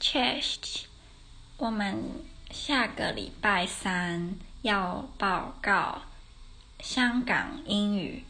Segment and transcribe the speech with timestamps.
[0.00, 0.84] chest，
[1.58, 2.02] 我们
[2.50, 6.02] 下个礼拜三要报告
[6.80, 8.24] 香港英语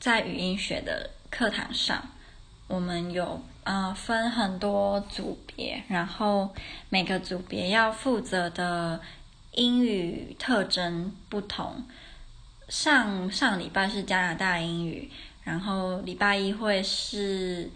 [0.00, 2.08] 在语音学的课堂上，
[2.68, 6.54] 我们有呃分很多组别，然后
[6.88, 9.02] 每个组别要负责的
[9.52, 11.84] 英语特征不同。
[12.70, 15.10] 上上礼拜是加拿大英语，
[15.44, 17.70] 然后礼拜一会是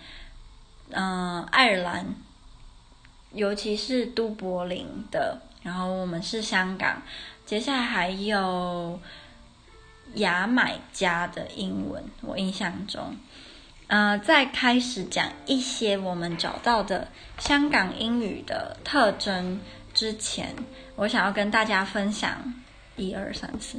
[0.89, 2.15] 嗯、呃、爱尔兰。
[3.37, 7.03] 尤其是都柏林的，然后我们是香港，
[7.45, 8.99] 接下来还有
[10.15, 12.03] 牙买加的英文。
[12.23, 13.15] 我印象中，
[13.89, 17.07] 呃，在开始讲一些我们找到的
[17.39, 19.61] 香港英语的特征
[19.93, 20.55] 之前，
[20.95, 22.55] 我想要跟大家分享
[22.97, 23.79] 一二三四，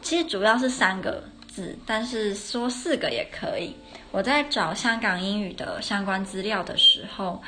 [0.00, 3.76] 其实主要是三个字，但是说四个也可以。
[4.10, 7.42] 我在找香港英语的相关资料的时候。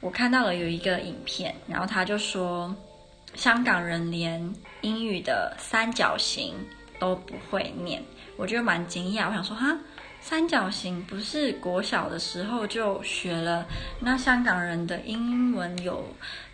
[0.00, 2.74] 我看到了有一个影片，然后他就说，
[3.34, 6.54] 香港人连英语的三角形
[6.98, 8.02] 都不会念，
[8.36, 9.28] 我觉得蛮惊讶。
[9.28, 9.76] 我想说，哈，
[10.20, 13.66] 三角形不是国小的时候就学了？
[14.00, 16.04] 那香港人的英文有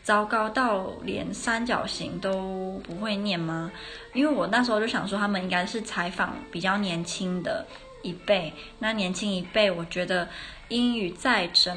[0.02, 3.70] 糟糕到连三角形都不会念吗？
[4.14, 7.66] 因为我那时候就想说，他们应该是采访比较年轻的
[8.02, 10.28] 一辈，那年轻一辈，我觉得
[10.68, 11.76] 英语再怎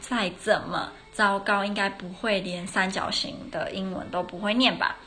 [0.00, 0.92] 再怎么。
[1.16, 4.98] 糟糕，应该不会连三角形的英文都不会念吧？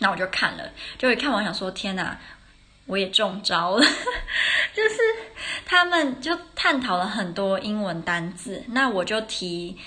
[0.00, 2.18] 那我就看了，就一看完想说：天哪，
[2.86, 3.86] 我也中招了！
[4.74, 4.96] 就是
[5.64, 9.78] 他们就探讨了很多英文单字，那我就提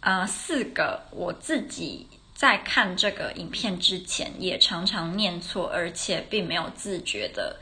[0.00, 7.60] 呃四个我自己在看这个影片之前也常常念错，而且并没有自觉的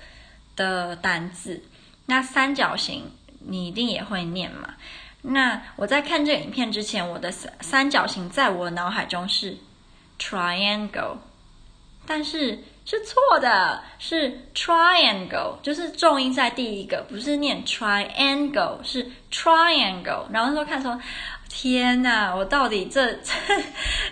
[0.55, 1.65] 的单字。
[2.07, 4.77] 那三角形你一定也会念嘛？
[5.21, 9.57] 那我在看这个影片之前，我的三三角形在我脑海中是
[10.19, 11.17] triangle，
[12.07, 20.25] 但是是错的，是 triangle，就是重音在第一个，不是念 triangle，是 triangle。
[20.33, 20.99] 然后那时候看说，
[21.49, 23.33] 天哪，我到底这 这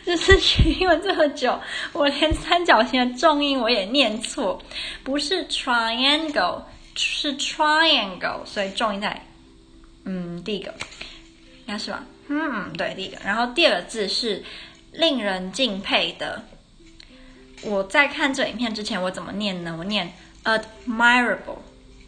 [0.04, 1.58] 就是学英文这么久，
[1.92, 4.60] 我连三角形的重音我也念错，
[5.04, 6.62] 不是 triangle，
[6.96, 9.22] 是 triangle，所以重音在。
[10.08, 10.72] 嗯，第一个
[11.66, 12.04] 应该是吧？
[12.28, 13.18] 嗯，对，第一个。
[13.24, 14.44] 然后第二个字是
[14.92, 16.44] 令人敬佩的。
[17.62, 19.74] 我在看这影片之前，我怎么念呢？
[19.76, 20.12] 我念
[20.44, 21.58] admirable，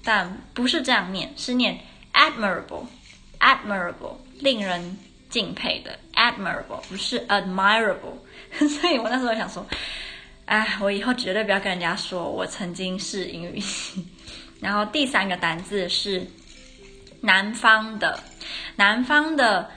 [0.05, 1.81] 但不是这样念，是念
[2.15, 4.97] admirable，admirable，令人
[5.29, 8.19] 敬佩的 admirable，不是 admirable。
[8.81, 9.67] 所以我那时候想说，
[10.45, 14.07] 哎，我以后绝对不要跟人家说我曾经是英语系。
[14.61, 16.25] 然后第三个单字是。
[17.21, 18.23] 南方的，
[18.77, 19.71] 南方的，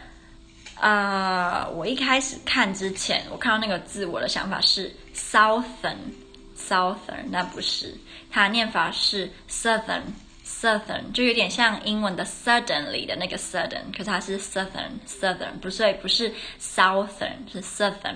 [0.80, 7.98] 呃，我一开始看之前，我看到那个字，我的想法是 southern，southern，那不是，
[8.30, 18.16] 它念法是 southern，southern，就有点像英文的 suddenly 的那个 sudden，可是它是 southern，southern，不是，不是 southern，是 southern。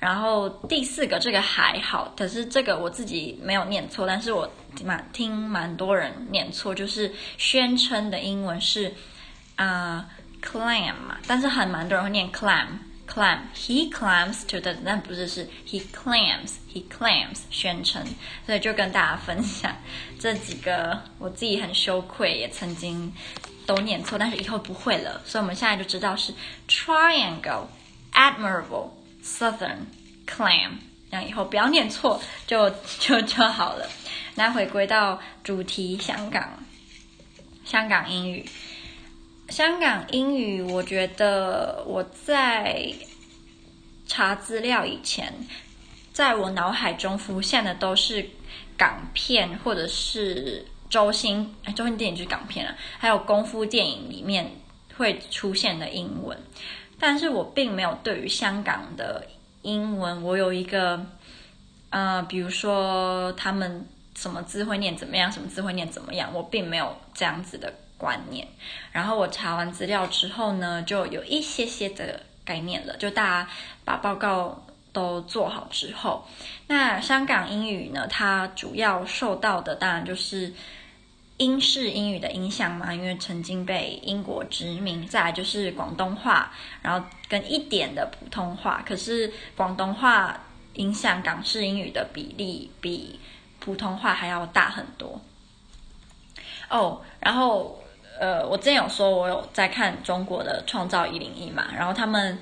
[0.00, 4.48] 然后第四个这个还好，可是这个我自己没有念错，但是我
[4.84, 8.94] 蛮听蛮多人念错，就是宣称的英文是
[9.56, 10.08] 啊、
[10.40, 18.00] clam 嘛，但是很蛮多人会念 clam，clam，he clams to the，但不是是 he clams he clams 宣称，
[18.46, 19.74] 所以就跟大家分享
[20.20, 23.12] 这几个我自己很羞愧，也曾经
[23.66, 26.32] 都念错，但是以后不会了，所以我们现在就知道是
[26.68, 28.90] triangle，admirable。
[29.28, 29.86] Southern
[30.26, 30.78] clam，
[31.10, 33.86] 那以后不要念错就 就就好了。
[34.34, 36.64] 那回归到主题，香港，
[37.64, 38.44] 香港英语，
[39.48, 42.90] 香港英语，我觉得我在
[44.06, 45.32] 查资料以前，
[46.12, 48.28] 在我脑海中浮现的都是
[48.76, 54.50] 港片或者是周星，周星电影就是港片了，还有功夫电影里面
[54.96, 56.40] 会出现的英文。
[56.98, 59.24] 但是我并没有对于香港的
[59.62, 61.04] 英文，我有一个，
[61.90, 68.46] 呃，比如说他们什么字会念怎么样，什么字会念怎么样，我并没有这样子的观念。
[68.92, 72.96] 然后我查完资料之后呢，就有一些些的概念了。
[72.96, 73.50] 就大家
[73.84, 76.26] 把报告都做好之后，
[76.66, 80.52] 那香港英语呢，它主要受到的当然就是。
[81.38, 86.52] 英式英语的影响嘛，因为曾经被英国殖民，再来就是广东话，
[86.82, 88.82] 然后跟一点的普通话。
[88.86, 90.38] 可是广东话
[90.74, 93.18] 影响港式英语的比例比
[93.60, 95.20] 普通话还要大很多。
[96.68, 97.82] 哦，然后
[98.20, 102.36] 呃，我之前有说我有在看中国的《创造一零一》嘛，然后他们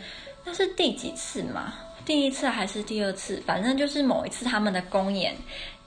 [0.45, 1.75] 那是第几次嘛？
[2.05, 3.43] 第一次还是第二次？
[3.47, 5.37] 反正就是某一次他们的公演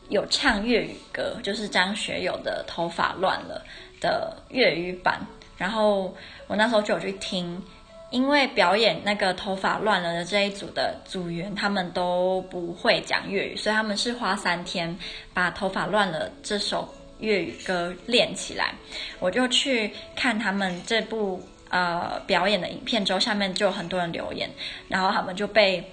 [0.09, 3.63] 有唱粤语歌，就是张学友的《头发乱了》
[4.01, 5.25] 的粤语版，
[5.57, 6.13] 然后
[6.47, 7.63] 我那时候就有去听。
[8.11, 14.97] 因为表演那个头发乱了的这一组的组员，他们都不会讲粤语，所以他们是花三天
[15.31, 18.73] 把头发乱了这首粤语歌练起来。
[19.19, 21.39] 我就去看他们这部
[21.69, 24.49] 呃表演的影片之后，下面就有很多人留言，
[24.87, 25.83] 然后他们就被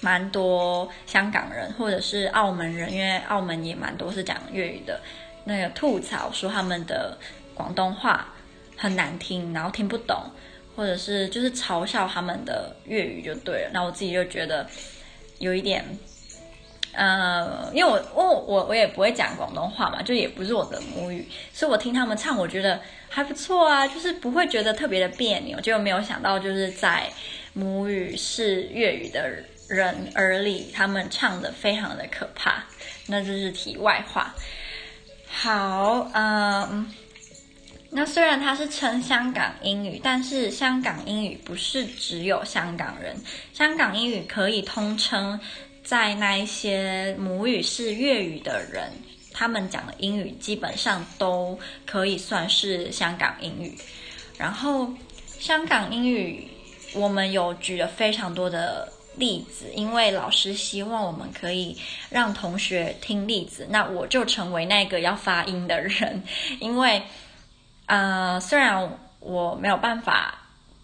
[0.00, 5.00] 蛮多香港人或者是澳门人，因为澳门也蛮多是讲粤语的，
[5.44, 7.16] 那个吐槽说他们的
[7.54, 8.32] 广东话
[8.76, 10.22] 很难听，然后听不懂。
[10.76, 14.64] 或者是就是嘲笑他们的粤语就对了，那我自己就觉得
[15.40, 15.84] 有一点，
[16.92, 27.10] 呃，因为我我我我也不会讲广东话嘛，就也不是我的母语，所以我听他们唱，我觉得还不错啊，就是不会觉得特别的别扭，就没有想到就是在
[27.54, 32.64] 母语是粤语的人人耳里，他们唱的非常的可怕，
[33.06, 34.34] 那就是题外话。
[35.28, 36.92] 好，嗯。
[37.90, 43.16] 那虽然它是称香港英语，但是香港英语不是只有香港人。
[43.54, 45.40] 香港英语可以通称
[45.82, 48.92] 在那一些母语是粤语的人，
[49.32, 53.74] 他们讲的英语基本上都可以算是香港英语。
[54.36, 54.92] 然后
[55.38, 56.46] 香港英语
[56.92, 61.76] 我们有举了非常多的例子，因为老师希望我们可以
[62.08, 66.22] 让同学听例子，那我就成为那个要发音的人，
[66.60, 67.02] 因为。
[67.90, 70.34] 呃，虽然我没有办法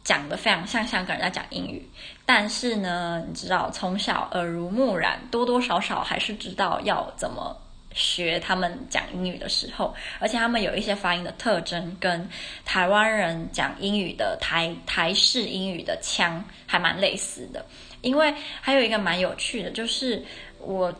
[0.02, 1.86] 讲得非常像香港人在讲英语，
[2.24, 7.54] 但是呢，你知道，从小耳濡目染，多多少少还是知道要怎么
[7.92, 12.26] 学他们讲英语的时候，而且他们有一些发音的特征跟
[12.64, 17.62] 台湾人讲英语的台台式英语的腔还蛮类似的。
[18.04, 20.22] 因为还有一个蛮有趣的，就是
[20.60, 20.94] 我。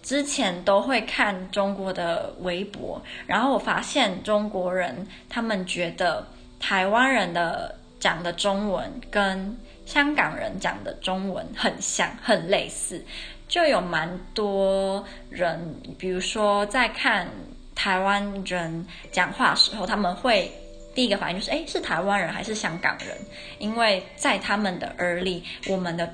[0.00, 6.26] 之前都会看中国的微博，然后我发现中国人他们觉得
[6.60, 9.56] 台湾人的讲的中文跟
[9.86, 13.04] 香港人讲的中文很像，很类似，
[13.48, 17.28] 就有蛮多人，比如说在看
[17.74, 20.50] 台湾人讲话时候，他们会
[20.94, 23.16] 第一个反应就是，诶，是台湾人还是香港人？
[23.58, 26.12] 因为在他们的耳里，我们的。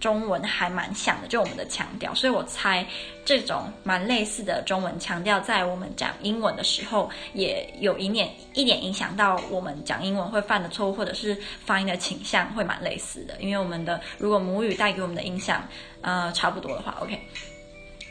[0.00, 2.84] 中文还蛮像的，就我们的强调，所以我猜
[3.22, 11.36] 这种蛮类似的中文强调，在我们讲英文的时候，也有一点一点影响到我们讲英文会犯的错误，或者是
[11.66, 13.36] 发音的倾向会蛮类似的。
[13.40, 15.68] 因为我们的如果母语带给我们的影响，
[16.00, 17.20] 呃，差不多的话，OK。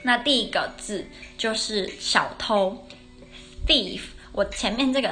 [0.03, 1.03] 那第一个字
[1.39, 2.77] 就是小偷
[3.68, 4.01] ，thief。
[4.31, 5.09] 我前面这个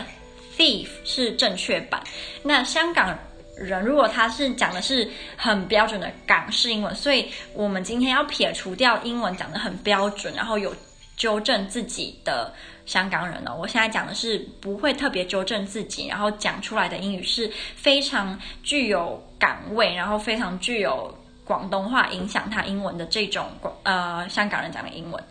[0.56, 2.02] thief 是正确版，
[2.44, 3.18] 那香港。
[3.60, 10.76] 人如果他是讲的是很标准的港式英文，所以我们今天要撇除掉英文讲的很标准，然后有
[11.16, 12.54] 纠正自己的
[12.86, 13.58] 香港人呢、哦。
[13.60, 25.24] 我现在讲的是不会特别纠正自己，然后讲出来的英语是非常具有港味，然后非常具有广东话影响他英文的这种广呃香港人讲的英文。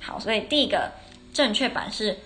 [0.00, 0.90] 好，所以第一个
[1.32, 2.18] 正确版是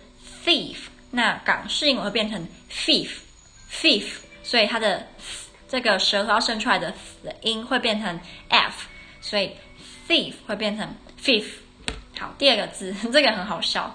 [0.44, 0.76] thief，
[1.10, 4.06] 那港式英文会变成 thief，thief。
[4.48, 5.06] 所以它的
[5.68, 6.94] 这个舌头伸出来的
[7.42, 8.88] 音会变成 f，
[9.20, 9.50] 所以
[10.08, 10.88] thief 会变成
[11.22, 11.44] thief。
[12.18, 13.94] 好，第二个字 这个很好笑，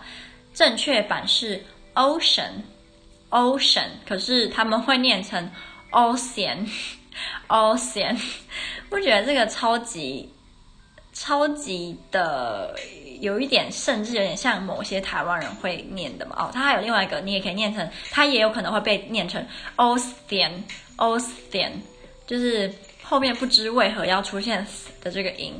[0.53, 5.49] 正确版是 ocean，ocean，可是他们会念成
[5.91, 8.21] ocean，ocean。
[8.91, 10.31] 我觉得这个超级
[11.23, 12.75] 超级的。
[13.21, 16.35] 有一点，甚至有点像某些台湾人会念的嘛。
[16.37, 19.41] 哦，它还有另外一个，你也可以念成，它也有可能会被念成
[19.77, 20.51] osten
[20.97, 21.71] osten，
[22.27, 24.67] 就是后面不知为何要出现
[25.01, 25.53] 的这个音。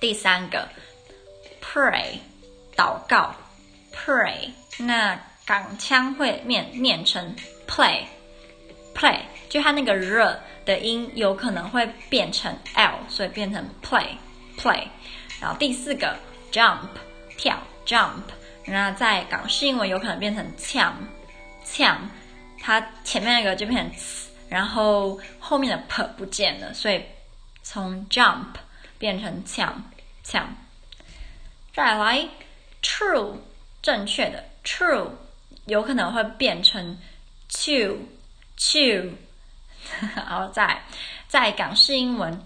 [0.00, 0.68] 第三个
[1.62, 2.18] ，Pray，
[2.74, 3.32] 祷告
[3.94, 7.36] ，Pray，那港腔会念念成
[7.68, 14.08] Play，Play，就它那个热的音有可能会变成 L，所以变成 play
[14.66, 14.88] play。
[15.40, 16.16] 然后第四个。
[16.52, 16.88] Jump
[17.36, 18.22] 跳，Jump，
[18.64, 20.96] 那在港式英文有可能变成呛，
[21.64, 22.08] 呛，
[22.62, 24.00] 它前面那个就变成，
[24.48, 27.04] 然后后面的 p 不见了，所以
[27.62, 28.54] 从 jump
[28.96, 29.82] 变成呛，
[30.22, 30.56] 呛。
[31.74, 32.26] 再来
[32.80, 33.34] ，true，
[33.82, 35.10] 正确的 true
[35.66, 36.96] 有可能会变成
[37.50, 39.10] chew，chew，
[40.14, 40.80] 然后在
[41.28, 42.40] 在港式英文，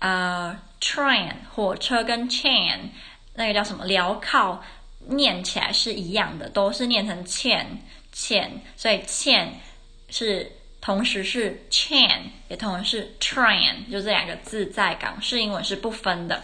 [0.00, 2.90] 呃，train 火车跟 chain。
[3.34, 3.86] 那个叫什么？
[3.86, 4.60] 镣铐
[5.06, 7.64] 念起来是一样的，都是念成 chain
[8.12, 9.48] chain，，所以 chain
[10.10, 16.42] 是同时是 chain，也同时是 train，就这两个字在港式英文是不分的。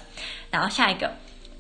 [0.51, 1.13] 然后下一个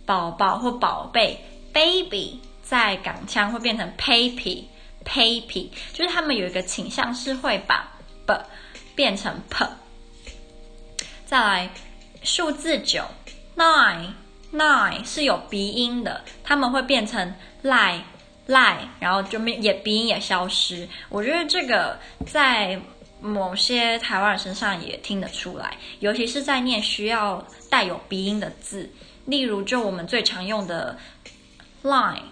[0.07, 1.39] 宝宝或宝贝
[1.73, 7.93] baby，在港腔会变成 papy，papy，就是他们有一个倾向是会把
[8.27, 8.41] b
[8.95, 9.67] 变成 p。
[11.27, 11.71] 再来
[12.27, 13.03] 数字九
[13.57, 14.09] nine。
[14.53, 18.01] nine 是有鼻音的，他们会变成 lie
[18.49, 20.89] lie，然后就没也鼻音也消失。
[21.09, 22.81] 我觉得这个在
[23.21, 28.91] 某些台湾人身上也听得出来，尤其是在念需要带有鼻音的字，
[29.27, 30.97] 例如就我们最常用的
[31.83, 32.23] line。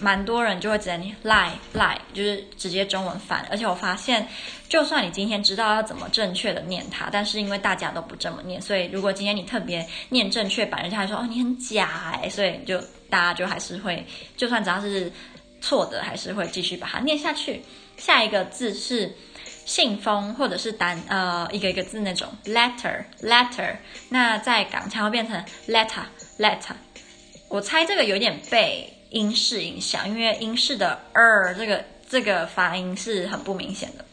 [0.00, 3.46] 蛮多人就会直接 lie lie，就是直接中文翻。
[3.50, 4.26] 而且我发现，
[4.68, 14.04] 就算你今天知道要怎么正确的念它，但是因为大家都不这么念，所以如果今天你特别念正确版，人家还说哦你很假哎，所以就大家就还是会，
[14.36, 15.10] 就算只要是
[15.60, 17.62] 错的，还是会继续把它念下去。
[17.96, 19.10] 下一个字是
[19.64, 23.74] 信封或者是单呃一个一个字那种 letter letter，
[24.10, 26.04] 那在港腔会变成 letter
[26.38, 26.74] letter。
[27.48, 28.92] 我猜这个有点背。
[29.16, 34.04] 英式影响，因为英式的“r ”这个这个发音是很不明显的。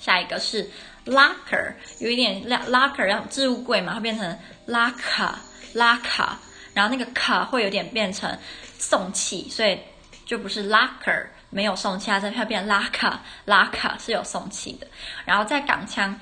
[0.00, 0.70] 下一个是
[1.04, 5.34] locker，有一点 locker，然后置物柜嘛，会变成 locker
[5.74, 6.30] locker，
[6.72, 8.38] 然后那个 ca 会有点变成
[8.78, 9.78] 送气，所以
[10.24, 14.86] 就不是 locker，没有送气，它会变 locker locker 是有送气的。
[15.26, 16.18] 然后在港腔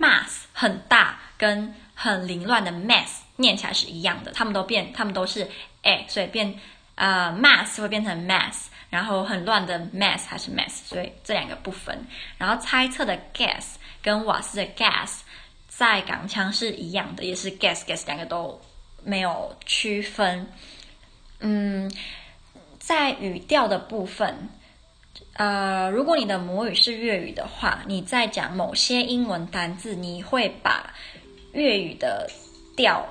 [0.00, 5.48] ，mass 很大跟很凌乱的 mess 念起来是一样的，他们都变，他们都是
[5.82, 6.58] a，所以变。
[6.98, 11.96] 呃、，mass 会变成 mass，然后很乱的 mess 还是 mess，所以这两个不分。
[12.36, 15.20] 然后猜测的 gas 跟瓦斯的 gas
[15.68, 18.60] 在港腔是一样的，也是 gas gas，两个都
[19.04, 20.44] 没有区分。
[21.38, 21.88] 嗯，
[22.80, 24.48] 在语调的部分，
[25.34, 30.92] 呃，如果你的母语是粤语的话，你在讲某些英文单字，你会把
[31.52, 32.28] 粤语的
[32.76, 33.06] 调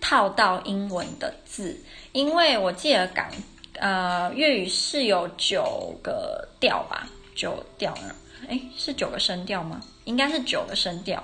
[0.00, 1.76] 套到英文的字。
[2.12, 3.30] 因为我记得港，
[3.74, 8.14] 呃，粤语是有九个调吧，九调呢？
[8.48, 9.80] 诶，是九个声调吗？
[10.04, 11.22] 应该是九个声调。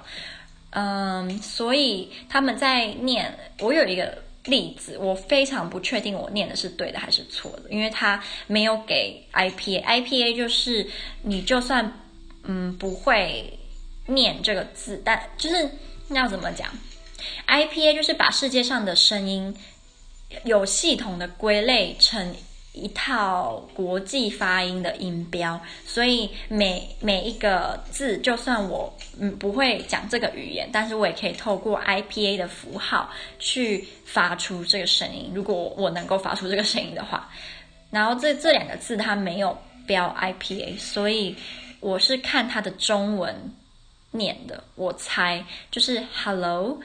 [0.70, 10.88] 嗯，所以他们在念，我有一个例子，我非常不确定我念的是对的还是错的，因为他没有给 IPA，IPA 就是
[11.22, 11.92] 你就算
[12.44, 13.58] 嗯不会
[14.06, 15.70] 念这个字，但就是
[16.10, 16.68] 要怎么讲
[17.46, 19.54] ？IPA 就是把世界上的声音。
[20.44, 22.34] 有系统的归类成
[22.74, 35.32] 一套国际发音的音标，所以每每一个字，就算我嗯不会讲这个语言，但是我也可以透过 IPA 的符号去发出这个声音。
[35.34, 37.28] 如果我能够发出这个声音的话，
[37.90, 39.56] 然后这这两个字它没有
[39.86, 41.34] 标 IPA，所以
[41.80, 43.34] 我是看它的中文
[44.12, 46.78] 念的，我猜就是 Hello，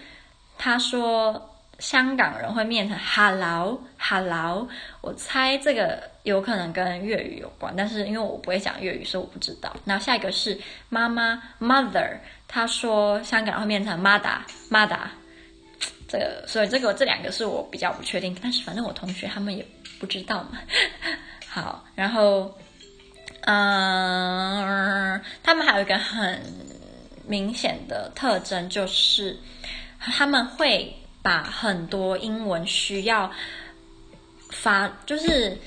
[0.58, 1.50] 他说。
[1.80, 4.68] 香港人会念成 hello hello，
[5.02, 9.76] 我猜这个有可能跟粤语有关，但是因为我不会讲粤语，所以我不知道。
[9.84, 10.58] 然后下一个是
[10.90, 14.38] 妈妈 mother，他说香港人会念成 mother
[14.70, 15.00] mother，
[16.08, 19.66] 这个所以这个这两个是我比较不确定，但是反正我同学他们也
[20.00, 20.60] 不知道嘛。
[21.50, 22.56] 好，然后
[23.42, 26.40] 嗯，他们还有一个很
[27.28, 29.38] 明显的特征，就是
[30.00, 30.96] 他们会。
[31.24, 33.32] 把很多英文需要
[34.50, 35.58] 发，就是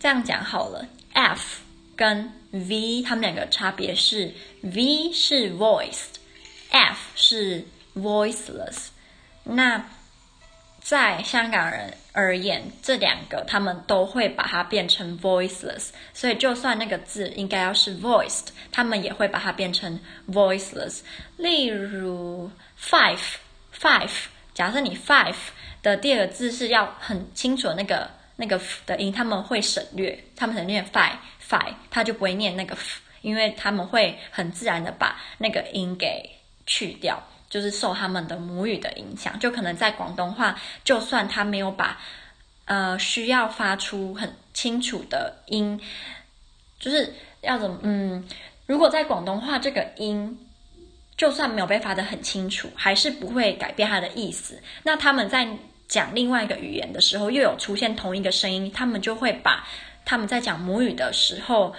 [0.00, 0.84] 这样讲好了。
[1.12, 1.60] F
[1.94, 7.64] 跟 V，他们两个差别是 V 是 voiced，F 是
[7.94, 8.88] voiceless。
[9.44, 9.82] 那
[10.80, 20.98] 在香港人而言，这两个他们都会把它变成 voiceless，所以就算那个字应该要是 voiced，他们也会把它变成 voiceless。
[21.36, 23.36] 例如 five。
[23.78, 24.10] Five，
[24.54, 25.34] 假设你 five
[25.82, 31.16] 的第二个字是要很清楚的那个那个的音，他们会省略，他们省略 five
[31.46, 32.74] five，他就不会念那个
[33.20, 39.38] 因为他们会很自然的把那个音给去掉，就是受他们的母语的影响。
[39.38, 42.00] 就可能在广东话，就算他没有把
[42.64, 45.78] 呃需要发出很清楚的音，
[46.78, 48.26] 就是要怎么嗯，
[48.64, 50.38] 如果在广东话这个音。
[51.16, 54.60] 就算没有被发得很清楚，还是不会改变它的意思。
[54.82, 55.48] 那他们在
[55.88, 59.66] 讲另外一个语言的时候，又有出现同一个声音，他们就会把
[60.04, 61.74] 他们在讲母语的时候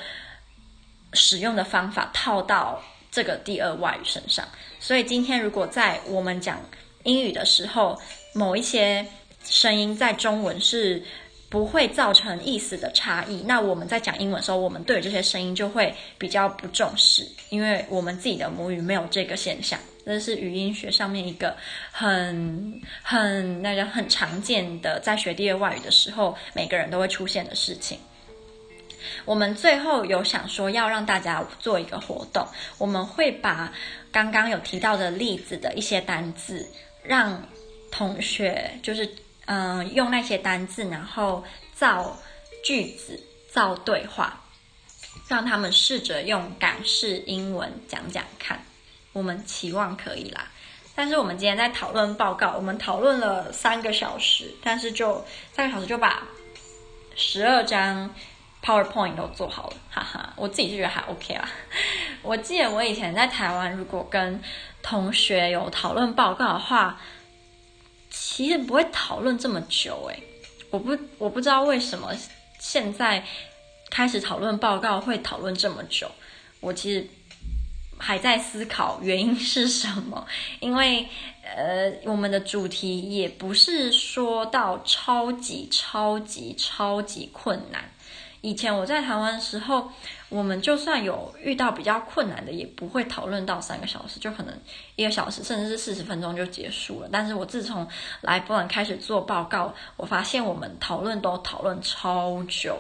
[1.14, 4.48] 使用的方法套到这个第二外语身上。
[4.80, 6.60] 所以今天如果在我们讲
[7.04, 8.02] 英语的时候，
[8.34, 9.06] 某一些
[9.44, 11.04] 声音在中文是
[11.50, 13.44] 不会造成意思的差异。
[13.46, 19.80] 那我们在讲英文的时候，我们对这些声音就会比较不重视，因为我们自己的母语没有这个现象。
[20.06, 21.54] 这是语音学上面一个
[21.92, 28.00] 很很那个很常见的，在学第二外语的时候，每个人都会出现的事情。
[29.26, 33.74] 我们最后有想说要让大家做一个活动，我们会把
[34.12, 36.66] 刚刚有提到的例子的一些单字，
[37.04, 37.42] 让
[37.92, 39.10] 同学就是
[39.48, 42.18] 嗯、用那些单字，然后造
[42.64, 44.42] 句子、造对话，
[45.28, 48.64] 让他们试着用港式英文讲讲看。
[49.14, 50.52] 我们期望可以啦，
[50.94, 56.22] 但是我们今天在讨论报告，我们讨论了三个小时，但是就三个小时就把
[57.16, 58.14] 十二张
[58.64, 61.50] PowerPoint 都做好了，哈哈，我自己就觉得还 OK 啦。
[62.22, 64.40] 我记得我以前在台湾，如果跟
[64.84, 67.00] 同学有讨论报告的话，
[68.20, 70.24] 其实不会讨论这么久，诶，
[70.70, 72.16] 我不我不知道为什么
[72.60, 73.26] 现在
[73.90, 76.10] 开始讨论报告会讨论这么久，
[76.60, 77.08] 我其实。
[78.00, 80.24] 还在思考原因是什么，
[80.62, 81.08] 因为
[81.42, 87.92] 呃，我们的主题也不是说到超级超级超级困难。
[88.48, 89.92] 以前我在台湾的时候，
[90.30, 94.58] 我们就算有遇到比较困难的，也不会讨论到三个小时，就可能
[94.96, 97.10] 一个小时甚至是四十分钟就结束了。
[97.12, 97.86] 但是我自从
[98.22, 102.78] 来波兰开始做报告，我发现我们讨论都讨论超久。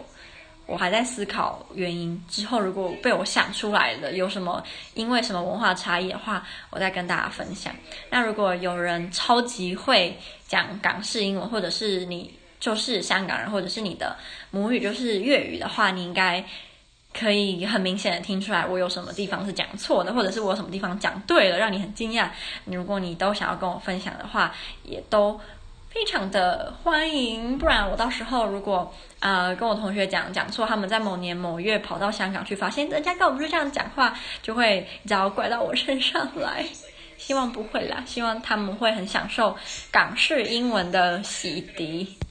[0.68, 7.76] 我还在思考原因，之后如果被我想出来了，有什么因为什么文化差异的话，我再跟大家分享。
[8.10, 14.16] 那如果有人超级会讲港式英文，或者是你就是香港人，或者是你的
[14.52, 16.44] 母语就是粤语的话，你应该
[17.14, 22.30] 可以很明显的听出来我有什么地方是讲错的，或者是我有什么地方讲对了，让你很惊讶。
[22.66, 25.40] 如果你都想要跟我分享的话，也都。
[25.90, 36.64] 非常的欢迎，不然我到时候如果呃跟我同学讲讲错，他们在某年某月跑到香港去，发现人家跟我们是这样讲话，就会只要怪到我身上来。
[37.18, 39.58] 希望不会啦，希望他们会很享受
[39.90, 42.06] 港式英文的洗涤。